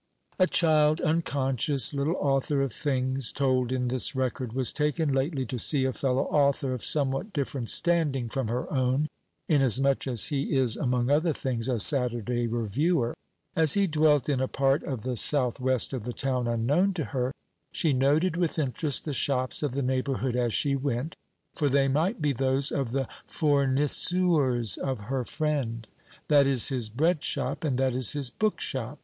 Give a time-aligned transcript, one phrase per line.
[0.39, 5.59] A child, unconscious little author of things told in this record, was taken lately to
[5.59, 9.09] see a fellow author of somewhat different standing from her own,
[9.47, 13.13] inasmuch as he is, among other things, a Saturday Reviewer.
[13.55, 17.03] As he dwelt in a part of the South west of the town unknown to
[17.13, 17.31] her,
[17.71, 21.15] she noted with interest the shops of the neighbourhood as she went,
[21.53, 25.85] for they might be those of the fournisseurs of her friend.
[26.27, 28.97] "That is his bread shop, and that is his book shop.